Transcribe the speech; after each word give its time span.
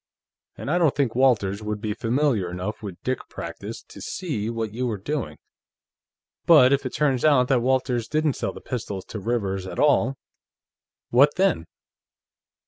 And 0.57 0.71
I 0.71 0.79
don't 0.79 0.95
think 0.95 1.13
Walters 1.13 1.61
would 1.61 1.79
be 1.79 1.93
familiar 1.93 2.49
enough 2.49 2.81
with 2.81 2.99
dick 3.03 3.19
practice 3.29 3.83
to 3.83 4.01
see 4.01 4.49
what 4.49 4.73
you 4.73 4.87
were 4.87 4.97
doing. 4.97 5.37
But 6.47 6.73
if 6.73 6.87
it 6.87 6.95
turns 6.95 7.23
out 7.23 7.49
that 7.49 7.61
Walters 7.61 8.07
didn't 8.07 8.33
sell 8.33 8.51
the 8.51 8.61
pistols 8.61 9.05
to 9.09 9.19
Rivers 9.19 9.67
at 9.67 9.77
all, 9.77 10.15
what 11.11 11.35
then?" 11.35 11.67